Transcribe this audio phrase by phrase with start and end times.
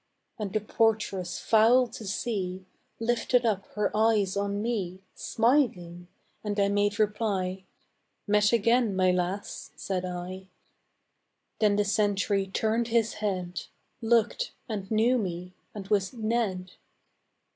[0.39, 2.65] And the portress foul to see
[2.99, 6.07] Lifted up her eyes on me Smiling,
[6.43, 7.65] and I made reply:
[8.25, 10.47] "Met again, my lass," said I.
[11.59, 13.65] Then the sentry turned his head,
[14.01, 16.71] Looked, and knew me, and was Ned.